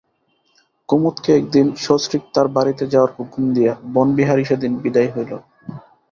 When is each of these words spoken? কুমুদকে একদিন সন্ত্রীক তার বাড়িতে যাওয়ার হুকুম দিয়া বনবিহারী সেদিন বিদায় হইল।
কুমুদকে 0.89 1.29
একদিন 1.35 1.67
সন্ত্রীক 1.77 2.23
তার 2.33 2.47
বাড়িতে 2.47 2.83
যাওয়ার 2.87 3.11
হুকুম 3.17 3.43
দিয়া 3.53 3.73
বনবিহারী 3.93 4.43
সেদিন 4.43 4.71
বিদায় 4.83 5.09
হইল। 5.15 5.31